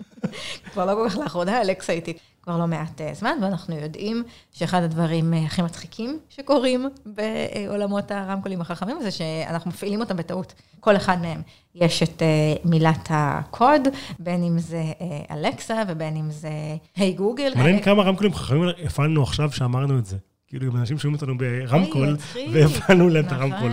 [0.72, 2.12] כבר לא כל כך לאחרונה, אלכסה איתי
[2.44, 9.11] כבר לא מעט זמן, ואנחנו יודעים שאחד הדברים הכי מצחיקים שקורים בעולמות הרמקולים החכמים, זה
[9.11, 10.54] שאנחנו מפעילים אותם בטעות.
[10.80, 11.42] כל אחד מהם
[11.74, 12.22] יש את
[12.64, 14.83] מילת הקוד, בין אם זה
[15.30, 16.50] אלכסה ובין אם זה
[16.96, 17.52] היי גוגל.
[17.57, 20.16] מעניין כמה רמקולים חכמים הפעלנו עכשיו שאמרנו את זה.
[20.48, 22.16] כאילו, אם אנשים שומעים אותנו ברמקול,
[22.52, 23.72] והפעלנו להם את הרמקול.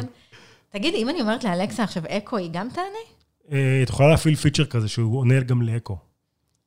[0.69, 3.55] תגיד, אם אני אומרת לאלכסה עכשיו אקו, היא גם תענה?
[3.83, 5.97] את יכולה להפעיל פיצ'ר כזה שהוא עונה גם לאקו.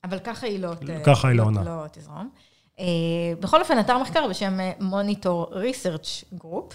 [0.04, 0.70] אבל ככה היא לא,
[1.04, 1.62] ככה היא לא, עונה.
[1.64, 2.30] לא תזרום.
[3.40, 6.74] בכל אופן, אתר מחקר בשם Monitor Research Group,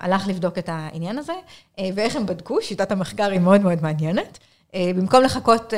[0.00, 1.32] הלך לבדוק את העניין הזה,
[1.94, 4.38] ואיך הם בדקו, שיטת המחקר היא מאוד מאוד מעניינת.
[4.76, 5.72] במקום לחכות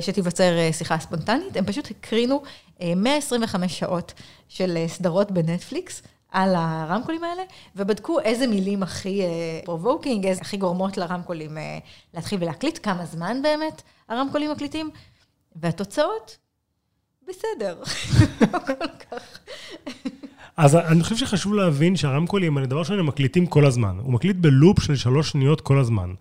[0.00, 2.42] שתיווצר שיחה ספונטנית, הם פשוט הקרינו
[2.96, 4.12] 125 שעות
[4.48, 7.42] של סדרות בנטפליקס, על הרמקולים האלה,
[7.76, 9.22] ובדקו איזה מילים הכי
[9.64, 11.58] provoking, הכי גורמות לרמקולים
[12.14, 14.90] להתחיל ולהקליט, כמה זמן באמת הרמקולים מקליטים,
[15.56, 16.38] והתוצאות,
[17.28, 17.82] בסדר.
[20.56, 23.98] אז אני חושב שחשוב להבין שהרמקולים דבר ראשון, הם מקליטים כל הזמן.
[23.98, 26.14] הוא מקליט בלופ של שלוש שניות כל הזמן.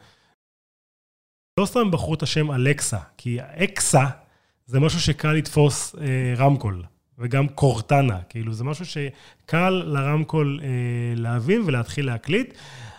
[1.59, 4.05] לא סתם בחרו את השם אלקסה, כי אלקסה
[4.65, 6.83] זה משהו שקל לתפוס אה, רמקול,
[7.17, 10.67] וגם קורטנה, כאילו זה משהו שקל לרמקול אה,
[11.15, 12.53] להבין ולהתחיל להקליט.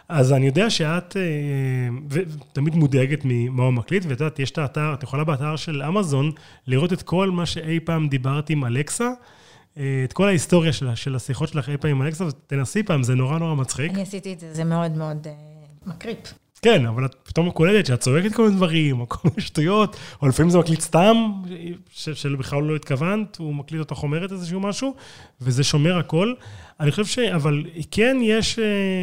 [0.09, 4.94] אז אני יודע שאת אה, תמיד מודאגת ממה הוא מקליט, ואת יודעת, יש את האתר,
[4.94, 6.33] את יכולה באתר של אמזון
[6.66, 9.11] לראות את כל מה שאי פעם דיברתי עם אלקסה.
[9.79, 13.14] אה, את כל ההיסטוריה של, של השיחות שלך אי פעם עם אלכסה, ותנסי פעם, זה
[13.14, 13.92] נורא נורא מצחיק.
[13.92, 16.18] אני עשיתי את זה, זה מאוד מאוד uh, מקריפ.
[16.62, 20.29] כן, אבל את פתאום קולטת שאת צועקת כל מיני דברים, או כל מיני שטויות, או
[20.29, 21.33] לפעמים זה מקליט סתם,
[21.90, 24.94] שבכלל לא התכוונת, הוא מקליט אותך אומרת איזשהו משהו,
[25.40, 26.35] וזה שומר הכל.
[26.81, 27.18] אני חושב ש...
[27.18, 28.61] אבל כן, יש uh,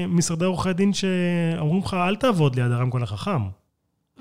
[0.08, 3.41] משרדי עורכי דין שאומרים לך, אל תעבוד ליד הרמקול החכם.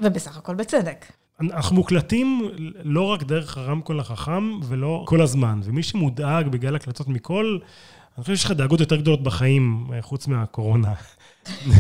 [0.03, 1.07] ובסך הכל בצדק.
[1.40, 2.51] אנחנו מוקלטים
[2.83, 5.61] לא רק דרך הרמקול החכם, ולא כל הזמן.
[5.64, 7.59] ומי שמודאג בגלל הקלטות מכל,
[8.16, 10.92] אני חושב שיש לך דאגות יותר גדולות בחיים, אה, חוץ מהקורונה.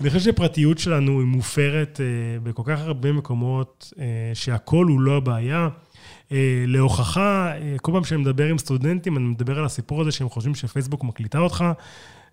[0.00, 3.98] אני חושב שהפרטיות שלנו היא מופרת uh, בכל כך הרבה מקומות, uh,
[4.34, 5.68] שהכל הוא לא הבעיה.
[6.28, 6.32] Uh,
[6.66, 7.52] להוכחה,
[7.82, 11.38] כל פעם שאני מדבר עם סטודנטים, אני מדבר על הסיפור הזה שהם חושבים שפייסבוק מקליטה
[11.38, 11.64] אותך.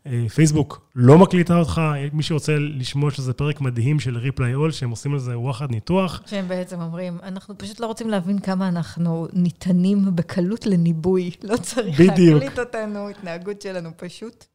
[0.05, 1.81] אה, פייסבוק לא מקליטה אותך,
[2.13, 6.21] מי שרוצה לשמוע שזה פרק מדהים של ריפליי אול, שהם עושים על זה וואחד ניתוח.
[6.25, 11.31] שהם בעצם אומרים, אנחנו פשוט לא רוצים להבין כמה אנחנו ניתנים בקלות לניבוי.
[11.43, 12.43] לא צריך בדיוק.
[12.43, 14.45] להקליט אותנו, התנהגות שלנו פשוט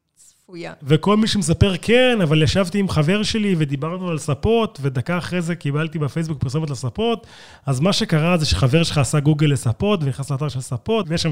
[0.46, 0.72] צפויה.
[0.82, 5.54] וכל מי שמספר, כן, אבל ישבתי עם חבר שלי ודיברנו על ספות, ודקה אחרי זה
[5.54, 7.26] קיבלתי בפייסבוק פרסומת לספות,
[7.66, 11.30] אז מה שקרה זה שחבר שלך עשה גוגל לספות, ונכנס לאתר של ספות, ויש שם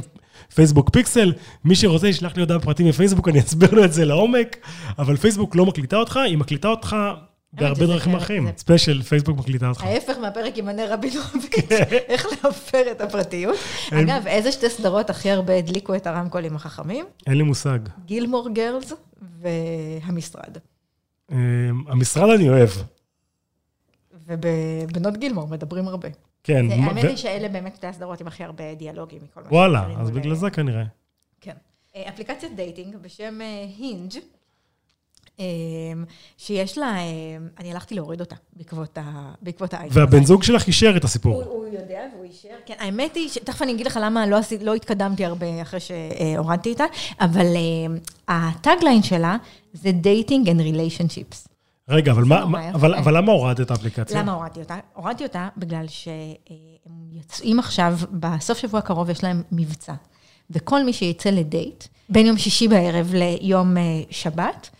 [0.55, 1.33] פייסבוק פיקסל.
[1.65, 4.57] מי שרוצה ישלח לי הודעה בפרטי בפייסבוק, אני אסביר לו את זה לעומק,
[4.99, 6.97] אבל פייסבוק לא מקליטה אותך, היא מקליטה אותך
[7.55, 8.49] בהרבה דרכים אחרים.
[8.57, 9.83] special, פייסבוק מקליטה אותך.
[9.83, 11.71] ההפך מהפרק עם ענה רבינוביץ',
[12.09, 13.57] איך להפר את הפרטיות.
[13.93, 17.07] אגב, איזה שתי סדרות הכי הרבה הדליקו את הרמקולים החכמים?
[17.27, 17.79] אין לי מושג.
[18.07, 18.93] Gilmore Girls
[19.41, 20.59] והמשרד.
[21.33, 21.37] אמ,
[21.89, 22.71] המשרד אני אוהב.
[24.27, 26.09] ובבנות גילמור מדברים הרבה.
[26.45, 26.67] כן.
[26.71, 30.35] האמת היא שאלה באמת שתי הסדרות עם הכי הרבה דיאלוגים מכל מה וואלה, אז בגלל
[30.35, 30.85] זה כנראה.
[31.41, 31.55] כן.
[31.97, 33.41] אה, אפליקציית dating בשם
[33.79, 34.21] הינג' אה,
[36.39, 38.37] שיש לה, אמ, אני הלכתי להוריד אותה
[39.43, 40.03] בעקבות האייטם.
[40.03, 41.43] והבן זוג שלך אישר את הסיפור.
[41.43, 42.75] הוא יודע והוא אישר, כן.
[42.79, 46.85] האמת היא, תכף אני אגיד לך למה לא, לא התקדמתי הרבה אחרי שהורדתי אותה,
[47.21, 47.97] אבל אמ,
[48.29, 49.37] ה tagline שלה
[49.73, 51.49] זה Dating and Relationships.
[51.89, 54.23] רגע, אבל, מה, מה, אבל, אבל למה הורדת את האפליקציה?
[54.23, 54.77] למה הורדתי אותה?
[54.95, 59.95] הורדתי אותה בגלל שהם יוצאים עכשיו, בסוף שבוע הקרוב יש להם מבצע.
[60.51, 64.71] וכל מי שיצא לדייט, בין יום שישי בערב ליום אה, שבת,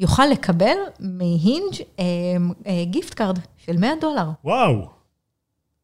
[0.00, 1.74] יוכל לקבל מהינג'
[2.84, 4.30] gift card של 100 דולר.
[4.44, 4.88] וואו.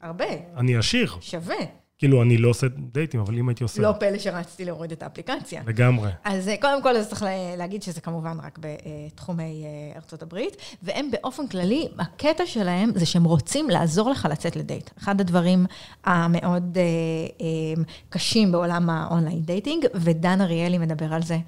[0.00, 0.24] הרבה.
[0.56, 1.16] אני עשיר.
[1.20, 1.80] שווה.
[2.00, 3.82] כאילו, אני לא עושה דייטים, אבל אם הייתי עושה...
[3.82, 5.62] לא פלא שרצתי להוריד את האפליקציה.
[5.66, 6.10] לגמרי.
[6.24, 7.24] אז אה, קודם כל, אז צריך
[7.56, 13.24] להגיד שזה כמובן רק בתחומי אה, ארצות הברית, והם באופן כללי, הקטע שלהם זה שהם
[13.24, 14.90] רוצים לעזור לך לצאת לדייט.
[14.98, 15.66] אחד הדברים
[16.04, 21.40] המאוד אה, קשים בעולם ה online dating, ודן אריאלי מדבר על זה אה,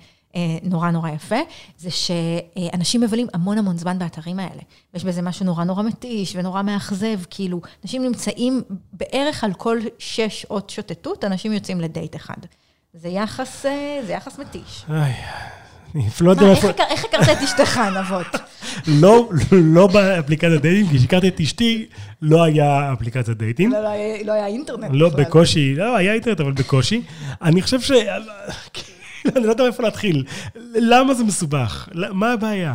[0.62, 1.36] נורא נורא יפה,
[1.78, 4.62] זה שאנשים מבלים המון המון זמן באתרים האלה.
[4.94, 10.40] ויש בזה משהו נורא נורא מתיש ונורא מאכזב, כאילו, אנשים נמצאים בערך על כל שש
[10.42, 12.36] שעות שוטטות, אנשים יוצאים לדייט אחד.
[12.94, 14.84] זה יחס, אה, זה יחס מתיש.
[14.90, 15.12] איי,
[15.94, 16.68] אני לא יודע איפה...
[16.90, 18.26] איך הכרת את אשתך, נבות?
[19.02, 21.86] לא, לא באפליקציית דייטים, כי כשהכרתי את אשתי,
[22.22, 23.72] לא היה אפליקציית דייטים.
[23.72, 23.78] לא,
[24.24, 27.02] לא היה אינטרנט לא, בקושי, לא, היה אינטרנט, אבל בקושי.
[27.42, 27.92] אני חושב ש...
[29.36, 30.24] אני לא יודע מאיפה להתחיל.
[30.74, 31.88] למה זה מסובך?
[32.12, 32.74] מה הבעיה?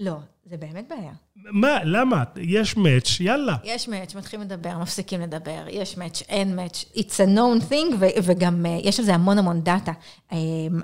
[0.00, 0.16] לא,
[0.50, 1.12] זה באמת בעיה.
[1.36, 2.24] מה, למה?
[2.36, 3.56] יש מאץ', יאללה.
[3.64, 8.66] יש מאץ', מתחילים לדבר, מפסיקים לדבר, יש מאץ', אין מאץ', it's a known thing, וגם
[8.66, 9.92] uh, יש על זה המון המון דאטה.
[10.30, 10.34] Um,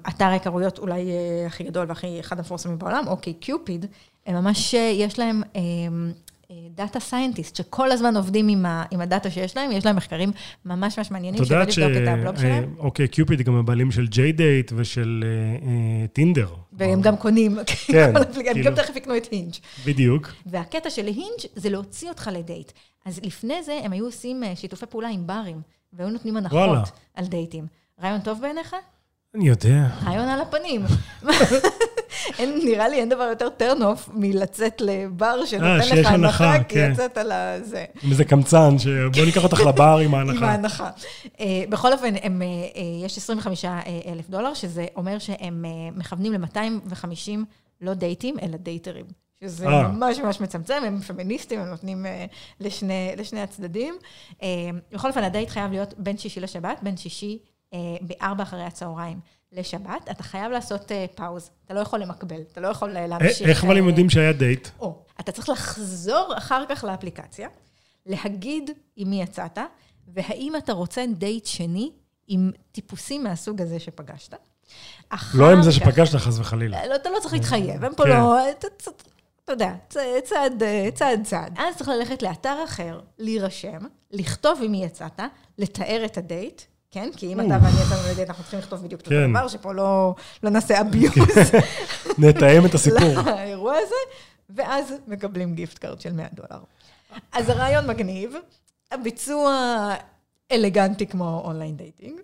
[0.08, 3.86] אתר ההיכרויות אולי uh, הכי גדול והכי אחד המפורסמים בעולם, אוקיי, OkCupid,
[4.26, 5.56] הם ממש, uh, יש להם um,
[6.70, 10.32] data scientist, שכל הזמן עובדים עם, ה, עם הדאטה שיש להם, יש להם מחקרים
[10.64, 12.74] ממש ממש מעניינים, שווה לבדוק את הבלוג שלהם.
[12.78, 15.24] אוקיי, OkCupid גם הבעלים של ג'יי דייט ושל
[16.12, 16.48] טינדר.
[16.72, 18.64] והם גם קונים, כן, הם כאילו.
[18.64, 19.54] גם תכף יקנו את הינג'.
[19.86, 20.32] בדיוק.
[20.46, 22.72] והקטע של הינג' זה להוציא אותך לדייט.
[23.04, 25.60] אז לפני זה הם היו עושים שיתופי פעולה עם ברים,
[25.92, 27.66] והיו נותנים הנחות על דייטים.
[28.02, 28.76] רעיון טוב בעיניך?
[29.34, 29.88] אני יודע.
[30.04, 30.82] רעיון על הפנים.
[32.38, 36.74] אין, נראה לי אין דבר יותר טרנוף מלצאת לבר אה, שנותן שיש לך הנחה, כי
[36.74, 36.90] כן.
[36.92, 37.84] יצאת לזה.
[38.02, 40.46] עם איזה קמצן, שבוא ניקח אותך לבר עם עם ההנחה.
[40.46, 40.90] ההנחה.
[41.40, 43.64] אה, בכל אופן, הם, אה, אה, יש 25
[44.06, 47.38] אלף דולר, שזה אומר שהם אה, מכוונים ל-250
[47.80, 49.06] לא דייטים, אלא דייטרים.
[49.44, 49.88] שזה אה.
[49.88, 52.26] ממש ממש מצמצם, הם פמיניסטים, הם נותנים אה,
[52.60, 53.94] לשני, לשני הצדדים.
[54.42, 54.48] אה,
[54.92, 57.38] בכל אופן, הדייט חייב להיות בין שישי לשבת, בין שישי
[57.74, 59.20] אה, בארבע אחרי הצהריים
[59.56, 60.10] לשבת.
[60.10, 63.48] אתה חייב לעשות אה, pause, אתה לא יכול למקבל, אתה לא יכול אה, אה, להמשיך.
[63.48, 64.68] איך אבל הם יודעים שהיה דייט?
[64.80, 67.48] או, אתה צריך לחזור אחר כך לאפליקציה,
[68.06, 69.58] להגיד עם מי יצאת,
[70.08, 71.90] והאם אתה רוצה דייט שני
[72.28, 74.34] עם טיפוסים מהסוג הזה שפגשת.
[75.34, 76.86] לא עם זה שפגשת, חס וחלילה.
[76.86, 78.10] לא, אתה לא צריך להתחייב, הם פה כן.
[78.10, 78.50] לא...
[78.50, 79.74] אתה- יודע,
[80.24, 80.62] צעד,
[80.94, 81.54] צעד, צעד.
[81.58, 83.78] אז צריך ללכת לאתר אחר, להירשם,
[84.10, 85.20] לכתוב עם מי יצאת,
[85.58, 87.08] לתאר את הדייט, כן?
[87.16, 89.30] כי אם אתה ואני יצאנו לדייט, אנחנו צריכים לכתוב בדיוק את אותו כן.
[89.30, 91.12] דבר, שפה לא לא נעשה abuse
[92.18, 93.14] נתאם את הסיפור.
[93.26, 93.94] לאירוע הזה,
[94.50, 96.62] ואז מקבלים gift card של 100 דולר.
[97.32, 98.34] אז הרעיון מגניב,
[98.92, 99.54] הביצוע
[100.52, 102.20] אלגנטי כמו online dating.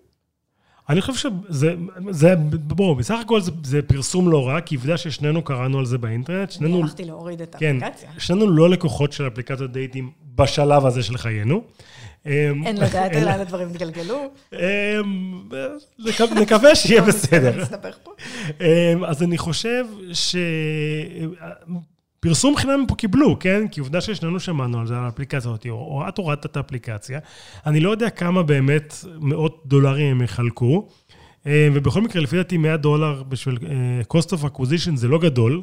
[0.89, 1.73] אני חושב שזה,
[2.09, 2.35] זה,
[2.67, 6.49] בואו, בסך הכל זה, זה פרסום לא רע, כי עובדה ששנינו קראנו על זה באינטרנט,
[6.49, 8.09] אני שנינו, הלכתי להוריד את כן, האפליקציה.
[8.17, 11.63] שנינו לא לקוחות של אפליקציות דייטים בשלב הזה של חיינו.
[12.25, 14.31] אין לדעת לאן הדברים התגלגלו.
[14.53, 14.59] אמ,
[15.99, 17.63] נק- נקווה שיהיה בסדר.
[18.61, 19.85] אמ, אז אני חושב
[22.21, 23.67] שפרסום חינם הם פה קיבלו, כן?
[23.71, 27.19] כי עובדה ששנינו שמענו על זה, על האפליקציה הזאת, או, או את הורדת את האפליקציה.
[27.65, 30.87] אני לא יודע כמה באמת מאות דולרים הם יחלקו.
[31.45, 33.71] אמ, ובכל מקרה, לפי דעתי 100 דולר בשביל אה,
[34.19, 35.61] cost of acquisition זה לא גדול.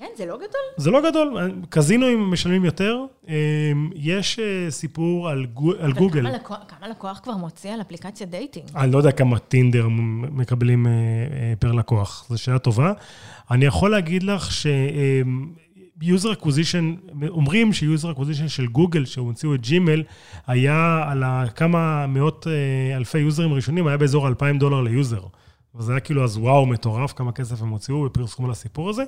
[0.00, 0.48] כן, זה לא גדול.
[0.76, 1.36] זה לא גדול,
[1.68, 2.98] קזינואים משלמים יותר.
[3.28, 3.34] אמ,
[3.94, 6.20] יש אה, סיפור על, גו, על גוגל.
[6.20, 8.64] כמה לקוח- כמה לקוח כבר מוציא על אפליקציה dating?
[8.76, 9.86] אני לא יודע כמה טינדר
[10.32, 12.92] מקבלים אה, אה, per לקוח, זו שאלה טובה.
[13.50, 16.84] אני יכול להגיד לך ש-user acquisition,
[17.28, 20.02] אומרים ש-user acquisition של גוגל, שהוציאו את ג'ימל,
[20.46, 21.22] היה על
[21.54, 25.20] כמה מאות אה, אלפי יוזרים ראשונים, היה באזור 2,000 דולר ליוזר.
[25.74, 29.02] וזה היה כאילו אז וואו, מטורף, כמה כסף הם הוציאו בפרסום על הסיפור הזה.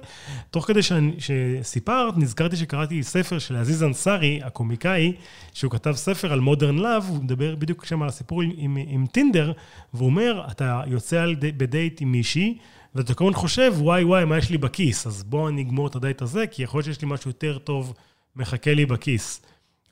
[0.50, 5.12] תוך כדי שאני- שסיפרת, נזכרתי שקראתי ספר של עזיז אנסארי, הקומיקאי,
[5.52, 9.06] שהוא כתב ספר על modern love, הוא מדבר בדיוק שם על הסיפור עם, עם, עם
[9.06, 9.52] טינדר,
[9.94, 12.58] והוא אומר, אתה יוצא בדייט עם מישהי,
[12.94, 15.06] ואתה הזמן חושב, וואי וואי, מה יש לי בכיס?
[15.06, 17.94] אז בוא אני אגמור את הדייט הזה, כי יכול להיות שיש לי משהו יותר טוב
[18.36, 19.42] מחכה לי בכיס.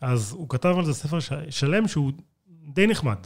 [0.01, 1.19] אז הוא כתב על זה ספר
[1.51, 2.13] שלם שהוא
[2.49, 3.17] די נחמד.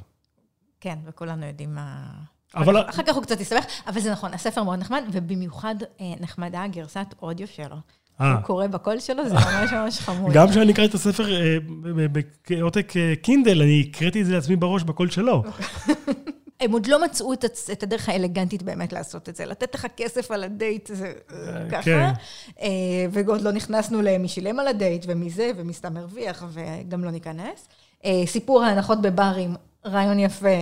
[0.80, 2.10] כן, וכולנו יודעים מה...
[2.56, 6.62] אבל- אחר כך הוא קצת הסתבך, אבל זה נכון, הספר מאוד נחמד, ובמיוחד אה, נחמדה
[6.62, 7.76] הגרסת אודיו שלו.
[8.20, 8.32] אה.
[8.32, 10.32] הוא קורא בקול שלו, זה ממש ממש חמוד.
[10.32, 11.56] גם כשאני אקרא את הספר אה,
[12.50, 15.42] בעותק קינדל, אני הקראתי את זה לעצמי בראש בקול שלו.
[16.60, 19.44] הם עוד לא מצאו את, הדרך האלגנטית באמת לעשות את זה.
[19.46, 21.12] לתת לך כסף על הדייט, זה
[21.70, 21.82] ככה.
[21.82, 22.12] כן.
[23.10, 27.68] ועוד לא נכנסנו למי שילם על הדייט, ומי זה, ומי סתם הרוויח, וגם לא ניכנס.
[28.26, 29.54] סיפור ההנחות בברים,
[29.86, 30.58] רעיון יפה.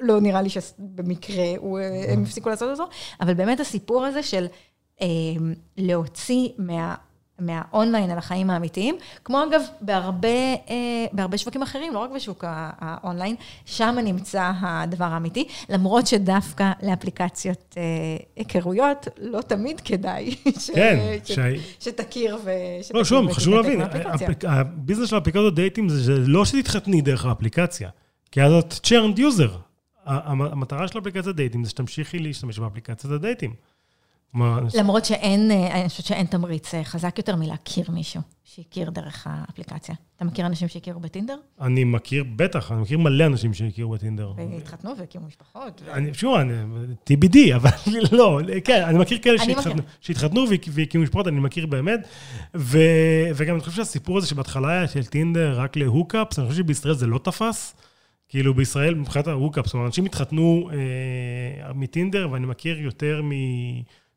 [0.00, 4.46] לא נראה לי שבמקרה הוא, אה, הם הפסיקו לעשות אותו, אבל באמת הסיפור הזה של
[5.02, 5.06] אה,
[5.76, 6.94] להוציא מה...
[7.40, 10.28] מהאונליין על החיים האמיתיים, כמו אגב בהרבה,
[10.70, 17.74] אה, בהרבה שווקים אחרים, לא רק בשוק האונליין, שם נמצא הדבר האמיתי, למרות שדווקא לאפליקציות
[17.76, 17.82] אה,
[18.36, 21.42] היכרויות לא תמיד כדאי ש, כן, ש, שה-
[21.80, 22.50] שתכיר ו...
[22.94, 23.80] לא, שוב, חשוב להבין,
[24.42, 27.88] הביזנס של אפליקציות דייטים זה לא שתתחתני דרך האפליקציה,
[28.32, 29.50] כי אז את churned user.
[30.10, 33.54] המטרה של אפליקציית דייטים זה שתמשיכי להשתמש באפליקציית הדייטים.
[34.74, 39.94] למרות שאין, אה, אני חושבת שאין תמריץ אה, חזק יותר מלהכיר מישהו שהכיר דרך האפליקציה.
[40.16, 41.36] אתה מכיר אנשים שהכירו בטינדר?
[41.60, 44.32] אני מכיר, בטח, אני מכיר מלא אנשים שהכירו בטינדר.
[44.36, 45.82] והתחתנו והקימו משפחות.
[45.92, 46.54] אני, שוב, אני,
[47.10, 47.70] TBD, אבל
[48.12, 49.38] לא, כן, אני מכיר כאלה
[50.00, 52.00] שהתחתנו, והקימו משפחות, אני מכיר באמת.
[52.56, 52.78] ו,
[53.34, 56.94] וגם אני חושב שהסיפור הזה שבהתחלה היה של טינדר רק ל hookups, אני חושב שבישראל
[56.94, 57.74] זה לא תפס.
[58.30, 63.22] כאילו בישראל, מבחינת ה hookups, זאת אומרת, אנשים התחתנו אה, מטינדר, ואני מכיר יותר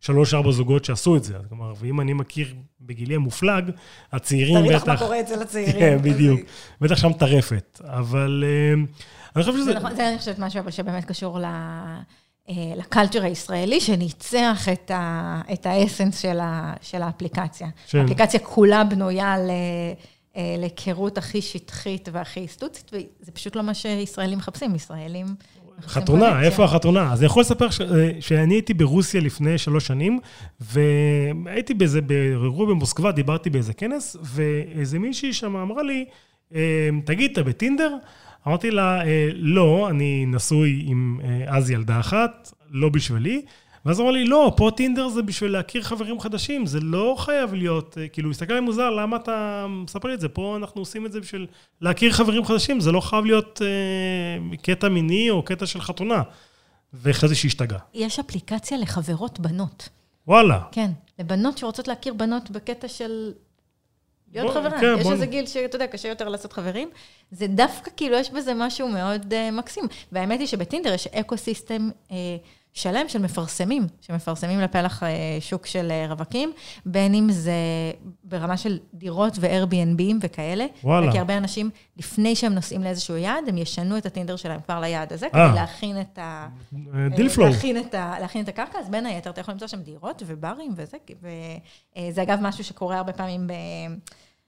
[0.02, 1.34] משלוש-ארבע זוגות שעשו את זה.
[1.50, 3.72] כלומר, ואם אני מכיר בגילי המופלג,
[4.12, 4.84] הצעירים תראי בטח...
[4.84, 5.80] לך מה קורה אצל הצעירים.
[5.80, 6.40] כן, בדיוק.
[6.82, 7.82] בטח שם טרפת.
[7.84, 8.74] אבל אה,
[9.36, 9.64] אני חושב שזה...
[9.64, 11.46] זה נכון, זה אני חושבת משהו אבל שבאמת קשור ל...
[12.50, 17.68] אה, ל culture הישראלי, שניצח את, ה, את ה essence של, ה, של האפליקציה.
[17.88, 18.00] כן.
[18.00, 19.94] האפליקציה כולה בנויה ל, אה,
[20.38, 25.26] להיכרות הכי שטחית והכי הסטוצית, וזה פשוט לא מה שישראלים מחפשים, ישראלים...
[25.82, 26.44] חתונה.
[26.44, 27.14] איפה החתונה?
[27.14, 27.82] אז אני יכול לספר ש...
[27.82, 30.20] אה, שאני הייתי ברוסיה לפני שלוש שנים,
[30.62, 36.06] והייתי באיזה, באירוע במוסקבה, דיברתי באיזה כנס, ואיזה מישהי שם אמרה לי,
[36.56, 37.96] אה, תגיד, אתה בטינדר?
[38.48, 43.42] אמרתי לה, "אה, לא, אני נשוי עם אה, אז ילדה אחת, לא בשבילי.
[43.86, 47.54] ואז הוא אמר לי, לא, פה טינדר זה בשביל להכיר חברים חדשים, זה לא חייב
[47.54, 50.30] להיות, אה, כאילו, הסתכל עליי מוזר, למה אתה מספר לי את זה?
[50.30, 51.48] פה אנחנו עושים את זה בשביל
[51.82, 56.24] להכיר חברים חדשים, זה לא חייב להיות אה, קטע מיני או קטע של חתונה.
[56.94, 57.78] ואחרי זה שהשתגע.
[57.94, 59.90] יש אפליקציה לחברות בנות.
[60.28, 60.60] וואלה.
[60.72, 63.32] כן, לבנות שרוצות להכיר בנות בקטע של
[64.34, 64.80] להיות בוא, חברה.
[64.80, 66.90] כן, יש בוא איזה גיל שאתה יודע, קשה יותר לעשות חברים.
[67.32, 69.84] זה דווקא, כאילו, יש בזה משהו מאוד uh, מקסים.
[70.12, 72.14] והאמת היא שבטינדר יש אקו סיסטם uh,
[72.74, 75.06] שלם של מפרסמים, שמפרסמים לפלח uh,
[75.40, 76.54] שוק של uh, רווקים,
[76.86, 77.54] בין אם זה
[78.24, 80.66] ברמה של דירות ו-Airbnb וכאלה.
[80.84, 81.12] וואלה.
[81.12, 85.14] כי הרבה אנשים, לפני שהם נוסעים לאיזשהו יעד, הם ישנו את הטינדר שלהם כבר ליעד
[85.14, 85.30] הזה, אה.
[85.30, 86.48] כדי להכין את ה...
[86.74, 87.50] אה, deal flow.
[87.50, 92.22] להכין להכין את הקרקע, אז בין היתר אתה יכול למצוא שם דירות וברים וזה, וזה
[92.22, 93.54] אגב משהו שקורה הרבה פעמים ב...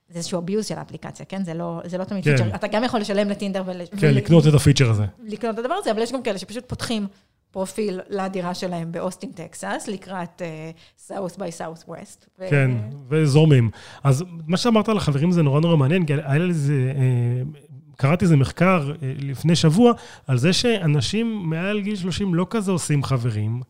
[0.09, 1.43] זה איזשהו abuse של האפליקציה, כן?
[1.43, 2.38] זה לא, זה לא תמיד כן.
[2.38, 2.55] feature.
[2.55, 3.81] אתה גם יכול לשלם לטינדר ול...
[3.99, 5.05] כן, לקנות את ה feature הזה.
[5.23, 7.07] לקנות את הדבר הזה, אבל יש גם כאלה שפשוט פותחים
[7.55, 12.27] פרופיל לדירה שלהם באוסטין, טקסס, לקראת uh, South by Southwest.
[12.39, 12.71] ו- כן,
[13.09, 13.69] וזורמים.
[14.03, 16.93] אז מה שאמרת על החברים זה נורא נורא מעניין, כי היה לי איזה...
[16.95, 17.61] אה,
[17.97, 19.93] קראתי איזה מחקר אה, לפני שבוע
[20.27, 23.61] על זה שאנשים מעל גיל 30 לא כזה עושים חברים,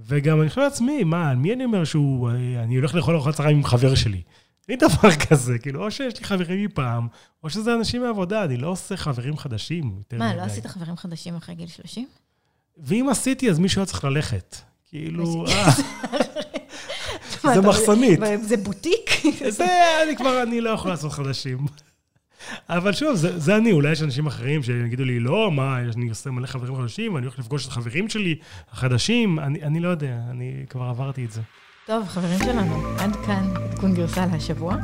[0.00, 2.30] וגם אני חושב לעצמי, מה, על מי אני אומר שהוא...
[2.30, 4.22] אה, אני הולך לאכול ארוחת צהריים עם חבר שלי.
[4.68, 7.08] אין דבר כזה, כאילו, או שיש לי חברים מפעם,
[7.44, 10.02] או שזה אנשים מעבודה, אני לא עושה חברים חדשים.
[10.18, 10.36] מה.
[10.36, 12.06] לא עשית חברים חדשים אחרי גיל 30?
[12.80, 14.56] ואם עשיתי, אז מישהו היה צריך ללכת.
[14.90, 15.70] כאילו, אה,
[17.54, 18.20] זה מחסנית.
[18.42, 19.10] זה בוטיק?
[19.48, 19.66] זה,
[20.02, 21.58] אני כבר, אני לא יכול לעשות חדשים.
[22.68, 26.30] אבל שוב, זה, זה אני, אולי יש אנשים אחרים שיגידו לי, לא, מה, אני עושה
[26.30, 28.36] מלא חברים חדשים, אני הולך לפגוש את החברים שלי
[28.72, 31.40] החדשים, אני, אני לא יודע, אני כבר עברתי את זה.
[31.86, 34.76] טוב, חברים שלנו, עד כאן עדכון גרסה להשבוע.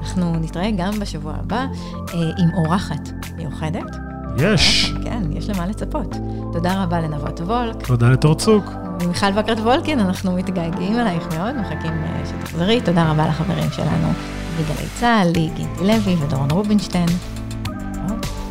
[0.00, 4.15] אנחנו נתראה גם בשבוע הבא אה, עם אורחת מיוחדת.
[4.38, 4.94] יש.
[5.04, 6.16] כן, יש למה לצפות.
[6.52, 7.86] תודה רבה לנבות וולק.
[7.86, 8.64] תודה לתור צוק.
[9.00, 12.80] ומיכל וקרת וולקין, אנחנו מתגעגעים אלייך מאוד, מחכים אה, שתחזרי.
[12.80, 14.08] תודה רבה לחברים שלנו
[14.54, 17.08] בגלי צה"ל, לי גינדי לוי ודורון רובינשטיין.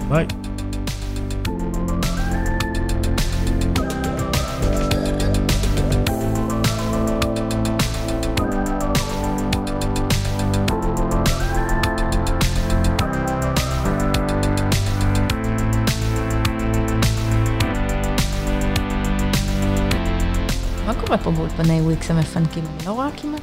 [0.10, 0.45] ביי.
[21.18, 22.64] קורה פה באולפני וויקס המפנקים?
[22.66, 23.42] אני לא רואה כמעט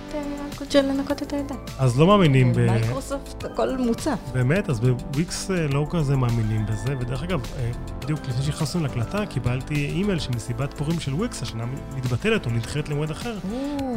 [0.57, 1.61] קוד של לנקות את הידיים.
[1.79, 2.57] אז לא מאמינים ב...
[2.57, 4.19] מייקרוסופט, הכל מוצף.
[4.33, 9.27] באמת, אז בוויקס אה, לא כזה מאמינים בזה, ודרך אגב, אה, בדיוק לפני שנכנסנו להקלטה,
[9.27, 11.65] קיבלתי אימייל שמסיבת פורים של וויקס השנה
[11.97, 13.35] מתבטלת או נדחית למועד אחר,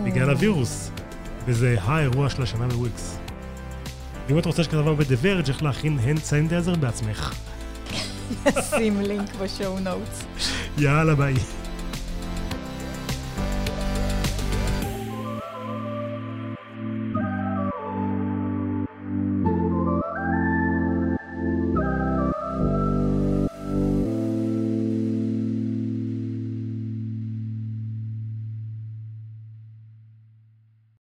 [0.06, 0.92] בגלל הווירוס.
[1.46, 3.18] וזה האירוע של השנה בוויקס.
[4.28, 7.34] ואם את רוצה שכתבה ב"דה-ורג'" איך להכין hand sanitizer בעצמך.
[8.70, 10.26] שים לינק ב show notes.
[10.78, 11.34] יאללה, ביי.